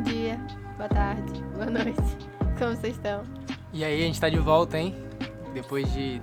[0.00, 0.40] Bom dia,
[0.78, 2.00] boa tarde, boa noite.
[2.58, 3.22] Como vocês estão?
[3.70, 4.96] E aí, a gente tá de volta, hein?
[5.52, 6.22] Depois de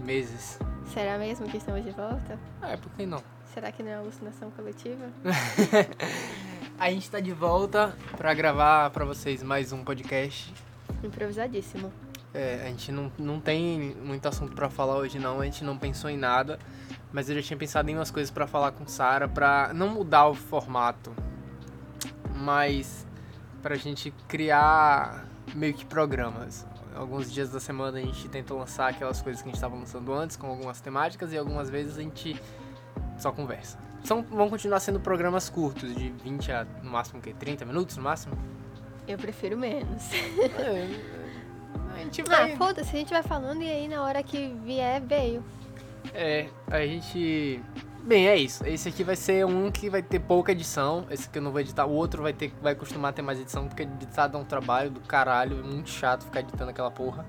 [0.00, 0.58] meses.
[0.92, 2.38] Será mesmo que estamos de volta?
[2.60, 3.22] Ah, é, por que não?
[3.54, 5.06] Será que não é alucinação coletiva?
[6.78, 10.52] a gente tá de volta pra gravar pra vocês mais um podcast.
[11.02, 11.90] Improvisadíssimo.
[12.34, 15.78] É, a gente não, não tem muito assunto pra falar hoje não, a gente não
[15.78, 16.58] pensou em nada.
[17.10, 20.26] Mas eu já tinha pensado em umas coisas pra falar com Sara pra não mudar
[20.26, 21.14] o formato,
[22.34, 23.06] mas
[23.62, 25.24] pra gente criar
[25.54, 26.66] meio que programas.
[26.94, 30.12] Alguns dias da semana a gente tenta lançar aquelas coisas que a gente estava lançando
[30.12, 32.40] antes, com algumas temáticas, e algumas vezes a gente
[33.18, 33.78] só conversa.
[34.04, 38.02] São, vão continuar sendo programas curtos, de 20 a no máximo que 30 minutos no
[38.02, 38.36] máximo?
[39.08, 40.02] Eu prefiro menos.
[40.12, 40.88] É,
[41.94, 42.56] a gente Ah, vai.
[42.56, 45.42] foda-se, a gente vai falando e aí na hora que vier, veio.
[46.12, 47.60] É, a gente.
[48.04, 48.66] Bem, é isso.
[48.66, 51.06] Esse aqui vai ser um que vai ter pouca edição.
[51.10, 51.86] Esse que eu não vou editar.
[51.86, 55.00] O outro vai ter vai costumar ter mais edição, porque editar dá um trabalho do
[55.00, 55.58] caralho.
[55.58, 57.26] É muito chato ficar editando aquela porra.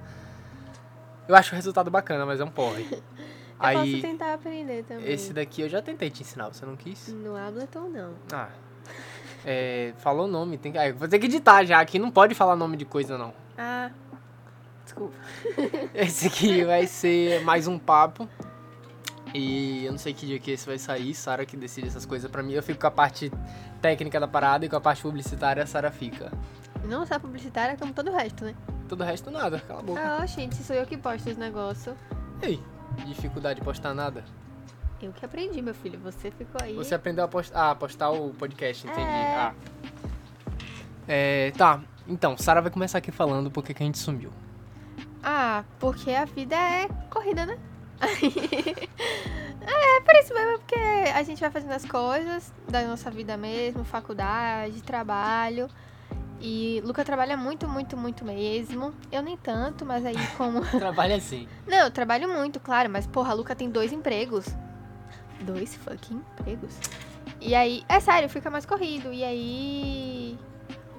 [1.27, 2.85] Eu acho o resultado bacana, mas é um porre.
[3.57, 5.09] Eu Aí, posso tentar aprender também.
[5.09, 7.07] esse daqui eu já tentei te ensinar, você não quis?
[7.07, 8.13] No Ableton, não.
[8.29, 8.49] Ah.
[9.45, 10.77] É, falou o nome, tem que.
[10.77, 13.33] Ah, vou ter que editar já, aqui não pode falar nome de coisa não.
[13.57, 13.91] Ah,
[14.83, 15.15] desculpa.
[15.95, 18.27] Esse aqui vai ser mais um papo.
[19.37, 22.31] E eu não sei que dia que esse vai sair, Sara que decide essas coisas
[22.31, 22.53] pra mim.
[22.53, 23.29] Eu fico com a parte
[23.81, 26.31] técnica da parada e com a parte publicitária a Sara fica.
[26.85, 28.55] Não só publicitária, como todo o resto, né?
[28.87, 30.01] Todo o resto nada, cala a boca.
[30.01, 31.97] Ah, gente, sou eu que posto os negócios.
[32.41, 32.61] Ei,
[33.05, 34.23] dificuldade de postar nada.
[35.01, 35.99] Eu que aprendi, meu filho.
[35.99, 36.73] Você ficou aí.
[36.73, 39.01] Você aprendeu a postar, ah, postar o podcast, entendi.
[39.01, 39.35] É.
[39.35, 39.53] Ah.
[41.09, 41.81] É, tá.
[42.07, 44.31] Então, Sara vai começar aqui falando porque que a gente sumiu.
[45.21, 47.59] Ah, porque a vida é corrida, né?
[49.61, 50.75] é, por isso mesmo, porque
[51.13, 55.69] a gente vai fazendo as coisas da nossa vida mesmo, faculdade, trabalho.
[56.41, 58.93] E Luca trabalha muito, muito, muito mesmo.
[59.11, 60.61] Eu nem tanto, mas aí como.
[60.77, 61.47] Trabalha assim.
[61.65, 64.45] Não, eu trabalho muito, claro, mas porra, a Luca tem dois empregos.
[65.41, 66.77] Dois fucking empregos.
[67.41, 69.11] E aí, é sério, fica mais corrido.
[69.11, 70.37] E aí.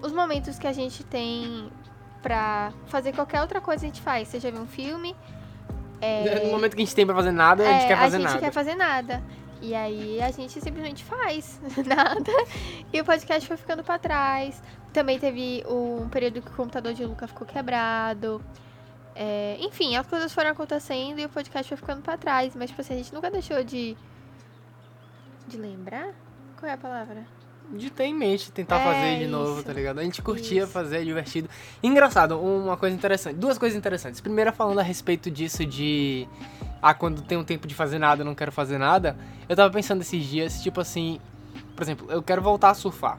[0.03, 1.71] Os momentos que a gente tem
[2.23, 4.29] pra fazer qualquer outra coisa a gente faz.
[4.29, 5.15] Seja ver um filme.
[6.07, 8.17] É, No momento que a gente tem pra fazer nada, a gente é, quer fazer
[8.17, 8.41] a gente nada.
[8.41, 9.23] quer fazer nada.
[9.63, 12.33] E aí a gente simplesmente faz nada.
[12.93, 14.63] E o podcast foi ficando pra trás.
[14.93, 18.43] Também teve um período que o computador de Luca ficou quebrado.
[19.15, 22.55] É, enfim, as coisas foram acontecendo e o podcast foi ficando pra trás.
[22.55, 23.97] Mas, tipo assim, a gente nunca deixou de.
[25.49, 26.15] de lembrar?
[26.59, 27.27] Qual é a palavra?
[27.73, 29.65] De ter em mente, tentar É fazer de novo, isso.
[29.65, 29.99] tá ligado?
[29.99, 30.73] A gente curtia Isso.
[30.73, 31.49] fazer, é divertido.
[31.83, 34.21] Engraçado, uma coisa interessante, duas coisas interessantes.
[34.21, 36.29] Primeira, falando a respeito disso de.
[36.81, 39.17] Ah, quando tem um tempo de fazer nada, eu não quero fazer nada.
[39.49, 41.21] Eu tava pensando esses dias, tipo assim.
[41.75, 43.19] Por exemplo, eu quero voltar a surfar.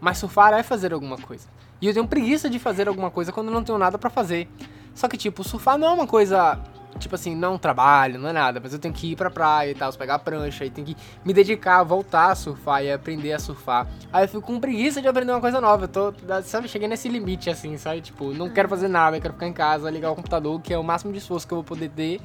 [0.00, 1.48] Mas surfar é fazer alguma coisa.
[1.80, 4.48] E eu tenho preguiça de fazer alguma coisa quando eu não tenho nada pra fazer.
[4.94, 6.58] Só que, tipo, surfar não é uma coisa.
[6.98, 9.70] Tipo assim, não é trabalho, não é nada, mas eu tenho que ir pra praia
[9.70, 13.32] e tal, pegar a prancha e tenho que me dedicar, voltar a surfar e aprender
[13.32, 13.86] a surfar.
[14.12, 15.84] Aí eu fico com preguiça de aprender uma coisa nova.
[15.84, 18.00] Eu tô, sabe, cheguei nesse limite, assim, sabe?
[18.00, 20.78] Tipo, não quero fazer nada, eu quero ficar em casa, ligar o computador, que é
[20.78, 22.20] o máximo de esforço que eu vou poder ter,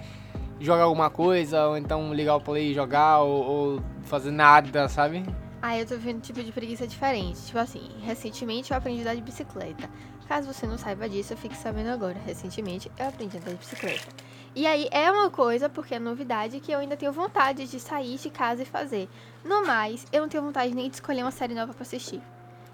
[0.59, 5.23] jogar alguma coisa, ou então ligar o play e jogar, ou, ou fazer nada, sabe?
[5.61, 7.39] Ah, eu tô vivendo um tipo de preguiça diferente.
[7.45, 9.87] Tipo assim, recentemente eu aprendi a andar de bicicleta.
[10.31, 12.15] Caso você não saiba disso, fique sabendo agora.
[12.25, 14.07] Recentemente eu aprendi a andar de bicicleta.
[14.55, 18.17] E aí é uma coisa, porque é novidade, que eu ainda tenho vontade de sair
[18.17, 19.09] de casa e fazer.
[19.43, 22.21] No mais, eu não tenho vontade nem de escolher uma série nova pra assistir.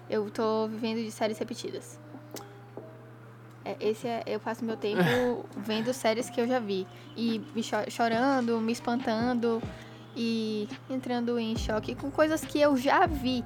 [0.08, 1.98] Eu tô vivendo de séries repetidas.
[3.64, 6.86] É, esse é, eu passo meu tempo vendo séries que eu já vi.
[7.16, 9.60] E me cho- chorando, me espantando
[10.14, 13.44] e entrando em choque com coisas que eu já vi.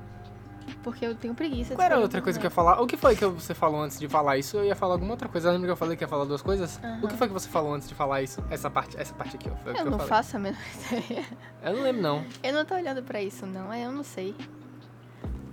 [0.83, 1.75] Porque eu tenho preguiça.
[1.75, 2.81] Qual era outra coisa que eu ia falar?
[2.81, 4.57] O que foi que você falou antes de falar isso?
[4.57, 5.51] Eu ia falar alguma outra coisa.
[5.51, 6.81] Lembra que eu falei que ia falar duas coisas?
[6.83, 7.01] Aham.
[7.03, 8.43] O que foi que você falou antes de falar isso?
[8.51, 9.69] Essa parte, essa parte aqui, ó.
[9.69, 10.07] Eu eu não falei.
[10.09, 10.59] faço a menor
[10.91, 11.25] ideia.
[11.63, 12.25] Eu não lembro, não.
[12.43, 13.73] Eu não tô olhando pra isso, não.
[13.75, 14.35] Eu não sei.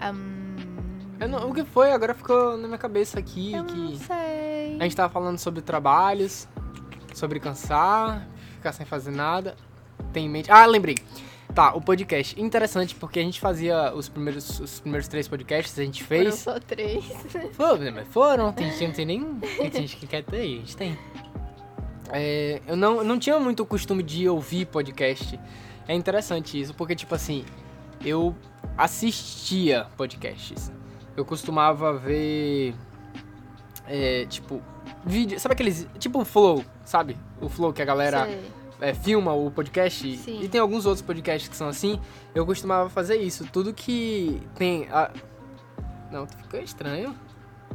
[0.02, 0.56] Ahn,
[1.20, 1.92] Eu não- O que foi?
[1.92, 4.78] Agora ficou na minha cabeça aqui eu que não sei.
[4.80, 6.48] a gente tava falando sobre trabalhos,
[7.14, 9.56] sobre cansar, ficar sem fazer nada.
[10.14, 10.50] Tem em mente.
[10.52, 10.96] Ah, lembrei.
[11.54, 12.40] Tá, o podcast.
[12.40, 16.36] Interessante porque a gente fazia os primeiros, os primeiros três podcasts, a gente Foram fez.
[16.36, 17.04] só três.
[17.54, 19.36] Foram, mas foram, tem gente que não tem nem.
[19.40, 20.98] Tem gente que quer ter, a gente tem.
[22.12, 25.40] É, eu não, não tinha muito o costume de ouvir podcast.
[25.88, 27.44] É interessante isso, porque, tipo assim,
[28.06, 28.36] eu
[28.78, 30.72] assistia podcasts.
[31.18, 32.76] Eu costumava ver.
[33.88, 34.62] É, tipo,
[35.06, 35.40] vídeo.
[35.40, 35.88] Sabe aqueles.
[35.98, 37.18] Tipo o Flow, sabe?
[37.42, 38.42] O Flow que a galera Sei.
[38.82, 40.18] É, filma o podcast.
[40.18, 40.42] Sim.
[40.42, 42.00] E tem alguns outros podcasts que são assim.
[42.34, 43.46] Eu costumava fazer isso.
[43.52, 44.88] Tudo que tem.
[44.92, 45.12] a-
[46.12, 47.16] Não, ficou estranho.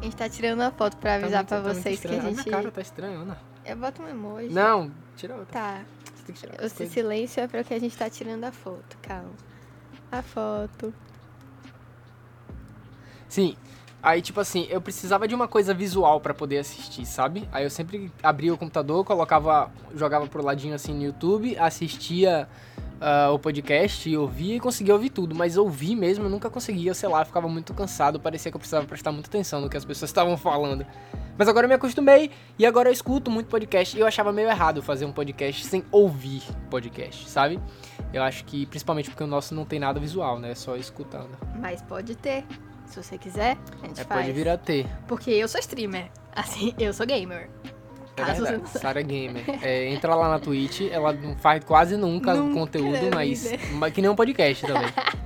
[0.01, 2.33] A gente tá tirando uma foto pra avisar muito- pra muito vocês que a gente.
[2.33, 3.39] minha cara tá estranha, Ana.
[3.65, 4.49] Eu boto um emoji.
[4.51, 5.53] Não, tira outra.
[5.53, 5.85] Tá.
[6.05, 6.93] Você tem que tirar coisas.
[6.93, 8.97] silêncio é porque a gente tá tirando a foto.
[9.03, 9.31] Calma.
[10.11, 10.93] A foto.
[13.29, 13.56] Sim.
[14.05, 17.49] Aí, tipo assim, eu precisava de uma coisa visual pra poder assistir, sabe?
[17.51, 22.47] Aí eu sempre abria o computador, colocava, jogava pro ladinho assim no YouTube, assistia
[23.01, 25.35] ah, o podcast, e ouvia e conseguia ouvir tudo.
[25.35, 28.87] Mas ouvir mesmo eu nunca conseguia, sei lá, ficava muito cansado, parecia que eu precisava
[28.87, 30.85] prestar muita atenção no que as pessoas estavam falando.
[31.39, 33.97] Mas agora eu me acostumei e agora eu escuto muito podcast.
[33.97, 37.59] E eu achava meio errado fazer um podcast sem ouvir podcast, sabe?
[38.12, 40.51] Eu acho que principalmente porque o nosso não tem nada visual, né?
[40.51, 41.31] É só escutando.
[41.59, 42.45] Mas pode ter.
[42.94, 44.20] Se você quiser, a gente É, faz.
[44.20, 44.87] pode vir a ter.
[45.08, 46.06] Porque eu sou streamer.
[46.32, 47.50] Assim, eu sou gamer.
[48.17, 48.64] É saiba.
[48.69, 49.43] Sarah Gamer.
[49.61, 54.00] É, entra lá na Twitch, ela não faz quase nunca, Nunca conteúdo, mas, mas que
[54.00, 54.87] nem um podcast também.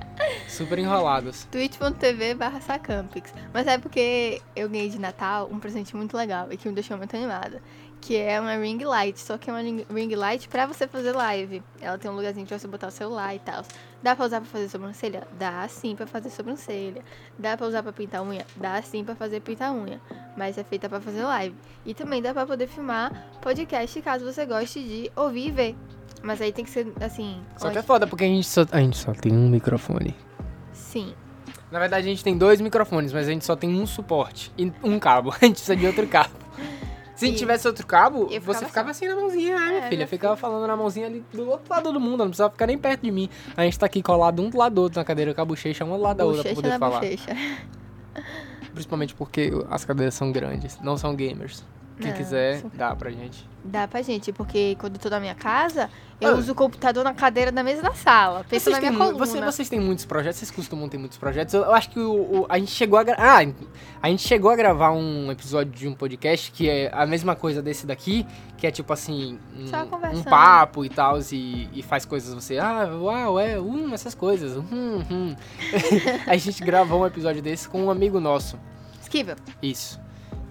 [0.59, 1.45] Super enrolados.
[1.45, 3.33] twitch.tv barra sacampix.
[3.53, 6.97] Mas é porque eu ganhei de Natal um presente muito legal e que me deixou
[6.97, 7.61] muito animada.
[8.01, 11.63] Que é uma ring light, só que é uma ring light pra você fazer live.
[11.79, 13.63] Ela tem um lugarzinho pra você botar o celular e tal.
[14.03, 15.25] Dá pra usar pra fazer sobrancelha?
[15.39, 17.03] Dá sim pra fazer sobrancelha.
[17.37, 18.45] Dá pra usar pra pintar unha?
[18.57, 20.01] Dá sim pra fazer pintar unha.
[20.35, 21.55] Mas é feita pra fazer live.
[21.85, 25.75] E também dá pra poder filmar podcast caso você goste de ouvir e ver.
[26.21, 27.41] Mas aí tem que ser assim.
[27.55, 30.13] Só que é foda, porque a gente só, a gente só tem um microfone.
[30.79, 31.13] Sim.
[31.71, 34.71] Na verdade, a gente tem dois microfones, mas a gente só tem um suporte e
[34.83, 35.29] um cabo.
[35.39, 36.31] A gente precisa de outro cabo.
[37.15, 39.65] Se a gente E- tivesse outro cabo, eu você ficava ficava assim na mãozinha, né,
[39.67, 40.07] minha É, filha?
[40.07, 43.01] Ficava falando na mãozinha ali do outro lado do mundo, não precisava ficar nem perto
[43.01, 43.29] de mim.
[43.57, 45.83] A gente tá aqui colado um do lado do outro na cadeira com a bochecha,
[45.83, 47.01] uma do lado da outra pra poder falar.
[47.01, 47.35] bochecha.
[48.73, 51.63] Principalmente porque as cadeiras são grandes, não são gamers.
[51.99, 53.47] Quem Não, quiser, dá pra gente.
[53.61, 55.89] Dá pra gente, porque quando eu tô na minha casa,
[56.21, 56.37] eu Ah.
[56.37, 58.45] uso o computador na cadeira da mesa da sala.
[58.49, 59.17] Pensa Vocês na minha coluna.
[59.17, 61.53] você- vocês têm muitos projetos, vocês costumam ter muitos projetos.
[61.53, 63.39] Eu, eu acho que o, o- a gente chegou a gra- ah,
[64.01, 67.61] a gente chegou a gravar um episódio de um podcast que é a mesma coisa
[67.61, 68.25] desse daqui,
[68.57, 72.89] que é tipo assim, um, um papo e tal, e, e faz coisas você, ah,
[72.97, 75.35] uau, é, hum, essas coisas, hum, hum.
[76.25, 78.57] a gente gravou um episódio desse com um amigo nosso.
[79.01, 79.35] Esquiva.
[79.61, 79.99] Isso.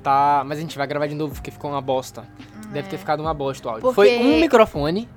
[0.03, 2.25] Tá, mas a gente vai gravar de novo porque ficou uma bosta.
[2.73, 2.99] Deve ter É.
[2.99, 3.83] ficado uma bosta o áudio.
[3.83, 5.09] Porque- Foi um microfone.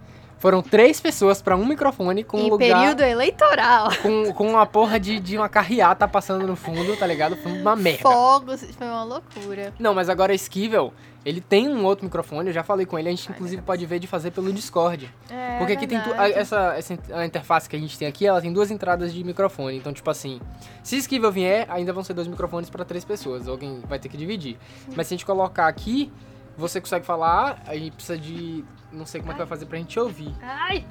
[0.42, 3.90] Foram três pessoas pra um microfone com um em lugar período eleitoral.
[4.02, 7.38] com, com uma porra de, de uma carreata passando no fundo, tá ligado?
[7.38, 8.02] Foi uma merda.
[8.02, 8.64] Fogos.
[8.76, 9.72] Foi uma loucura.
[9.78, 10.92] Não, mas agora Esquivel,
[11.24, 14.00] ele tem um outro microfone, eu já falei com ele, a gente inclusive pode ver
[14.00, 15.14] de fazer pelo Discord.
[15.30, 16.34] É, Porque aqui tem tu- a- verdade.
[16.34, 19.78] essa, essa a interface que a gente tem aqui, ela tem duas entradas de microfone.
[19.78, 20.42] Então, tipo assim,
[20.82, 23.48] se Esquivel vier, ainda vão ser dois microfones pra três pessoas.
[23.48, 24.58] Alguém vai ter que dividir.
[24.96, 26.12] Mas se a gente colocar aqui,
[26.58, 28.64] você consegue falar, aí precisa de.
[28.92, 30.36] Não sei como é que vai fazer pra gente ouvir.
[30.42, 30.86] Ai,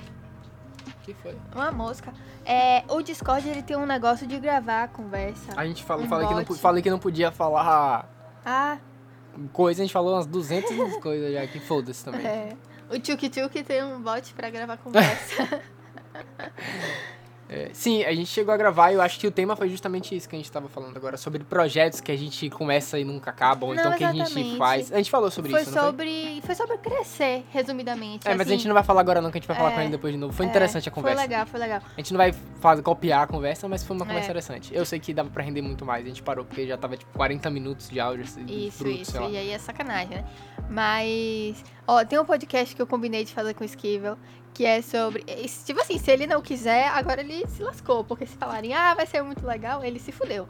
[0.87, 1.37] O que foi?
[1.55, 2.13] uma mosca.
[2.45, 5.53] É, o Discord, ele tem um negócio de gravar a conversa.
[5.57, 6.59] A gente falou, Um falei, que não, bot.
[6.61, 8.09] falei que não podia falar
[8.45, 8.79] Ah,
[9.53, 12.27] coisa, a gente falou umas 200 coisas já, que foda-se também.
[12.27, 12.57] é.
[12.91, 15.63] O Tchuk Tchuk tem um bot pra gravar conversa.
[17.53, 20.15] É, sim, a gente chegou a gravar e eu acho que o tema foi justamente
[20.15, 23.31] isso que a gente tava falando agora, sobre projetos que a gente começa e nunca
[23.31, 24.93] acaba, ou Não, então que a gente faz.
[24.93, 26.41] A gente falou sobre foi isso, sobre.
[26.47, 28.23] Foi sobre crescer, resumidamente.
[28.23, 28.33] foi?
[28.33, 28.59] É, mas a assim.
[28.59, 30.13] gente não vai falar agora não, que a gente vai falar É, com ele depois
[30.15, 30.33] de novo.
[30.33, 31.17] Foi É, interessante a conversa.
[31.19, 31.81] Foi legal, foi legal.
[31.85, 34.31] A gente não vai fazer, copiar a conversa, mas foi uma conversa É.
[34.31, 34.75] interessante.
[34.75, 37.13] Eu sei que dava pra render muito mais, a gente parou porque já tava tipo
[37.17, 39.17] 40 minutos de áudio, assim, Isso, isso.
[39.23, 40.25] E aí é sacanagem, né?
[40.69, 41.65] Mas.
[41.87, 44.17] Ó, tem um podcast que eu combinei de fazer com o Esquivel,
[44.55, 45.25] que é sobre.
[45.65, 48.05] Tipo assim, se ele não quiser, agora ele se lascou.
[48.05, 50.49] Porque se falarem, ah, vai ser muito legal, ele se fudeu.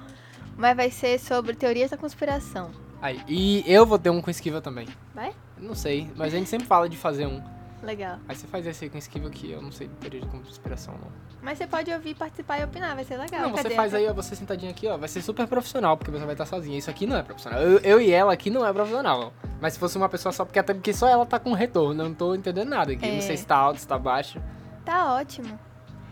[0.56, 2.70] Mas vai ser sobre teorias da conspiração.
[3.00, 4.86] Aí, e eu vou ter um com esquiva também.
[5.14, 5.32] Vai?
[5.58, 7.42] Não sei, mas a gente sempre fala de fazer um.
[7.82, 8.18] Legal.
[8.28, 10.94] Aí você faz esse aí com esquiva que eu não sei de teoria de conspiração,
[10.94, 11.10] não.
[11.42, 13.40] Mas você pode ouvir, participar e opinar, vai ser legal.
[13.40, 13.74] Não, você Cadê?
[13.74, 16.44] faz aí, ó, você sentadinho aqui, ó, vai ser super profissional, porque você vai estar
[16.44, 16.76] sozinha.
[16.76, 17.60] Isso aqui não é profissional.
[17.60, 19.32] Eu, eu e ela aqui não é profissional.
[19.60, 22.08] Mas se fosse uma pessoa só, porque até porque só ela tá com retorno, eu
[22.08, 23.06] não tô entendendo nada aqui.
[23.06, 23.14] É.
[23.14, 24.40] Não sei se tá alto, se tá baixo.
[24.84, 25.58] Tá ótimo.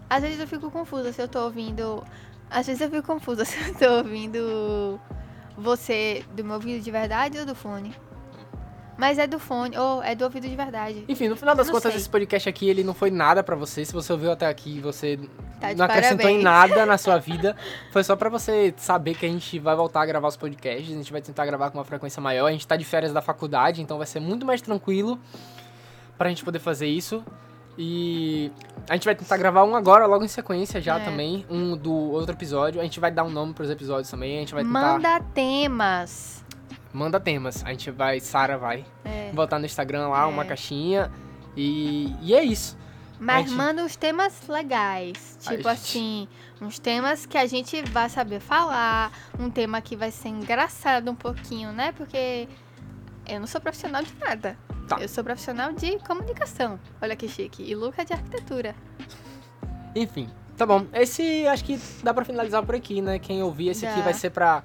[0.09, 2.03] Às vezes eu fico confusa se eu tô ouvindo.
[2.51, 4.99] Às vezes eu fico confusa se eu tô ouvindo
[5.57, 7.95] você do meu ouvido de verdade ou do fone.
[8.99, 11.05] Mas é do fone, ou é do ouvido de verdade.
[11.09, 12.01] Enfim, no final das Não contas, sei.
[12.01, 13.85] esse podcast aqui, ele não foi nada pra você.
[13.85, 15.19] Se você ouviu até aqui você
[15.61, 16.71] Tá não acrescentou em parabéns.
[16.75, 17.57] nada na sua vida,
[17.93, 20.91] foi só pra você saber que a gente vai voltar a gravar os podcasts.
[20.93, 22.47] A gente vai tentar gravar com uma frequência maior.
[22.49, 25.19] A gente tá de férias da faculdade, então vai ser muito mais tranquilo
[26.19, 27.25] pra gente poder fazer isso.
[27.81, 28.51] E
[28.91, 31.05] a gente vai tentar gravar um agora, logo em sequência já É.
[31.05, 31.47] também.
[31.49, 32.81] Um do outro episódio.
[32.81, 34.39] A gente vai dar um nome pros episódios também.
[34.39, 34.81] A gente vai tentar.
[34.95, 36.45] Manda temas.
[36.99, 37.65] Manda temas.
[37.65, 39.31] A gente vai, Sara vai É.
[39.33, 40.27] botar no Instagram lá É.
[40.27, 41.13] uma caixinha.
[41.57, 42.77] E, e é isso.
[43.21, 45.39] Mas gente- manda uns temas legais.
[45.47, 45.79] Ai, Tipo gente.
[45.81, 46.29] assim,
[46.61, 49.13] uns temas que a gente vai saber falar.
[49.39, 51.93] Um tema que vai ser engraçado um pouquinho, né?
[51.93, 52.49] Porque
[53.29, 54.57] eu não sou profissional de nada.
[54.89, 54.97] Tá.
[55.01, 56.81] Eu sou profissional de comunicação.
[57.01, 57.63] Olha que chique.
[57.63, 58.75] E Luca de arquitetura.
[59.95, 60.85] Enfim, tá bom.
[60.93, 63.19] Esse acho que dá pra finalizar por aqui, né?
[63.21, 64.63] Quem ouvir, esse aqui vai ser pra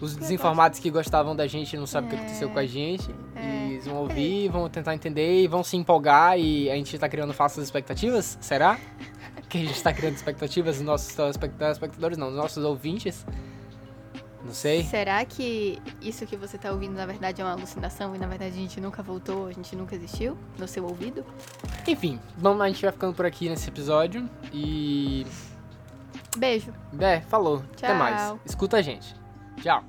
[0.00, 2.18] os desinformados que gostavam da gente não sabem o que É.
[2.20, 3.10] aconteceu com a gente.
[3.34, 3.66] É.
[3.68, 7.08] E eles vão ouvir, vão tentar entender e vão se empolgar e a gente tá
[7.08, 8.36] criando falsas expectativas?
[8.40, 8.78] Será?
[9.48, 13.24] Que a gente tá criando expectativas nos nossos telespect- telespectadores, não, nos nossos ouvintes?
[14.44, 14.82] Não sei.
[14.82, 18.54] Será que isso que você tá ouvindo na verdade é uma alucinação e na verdade
[18.54, 21.24] a gente nunca voltou, a gente nunca existiu no seu ouvido?
[21.86, 25.24] Enfim, vamos, a gente vai ficando por aqui nesse episódio e.
[26.36, 26.72] Beijo.
[26.98, 27.62] É, falou.
[27.76, 28.16] Até mais.
[28.20, 28.40] Tchau.
[28.44, 29.14] Escuta a gente.
[29.62, 29.82] Tchau.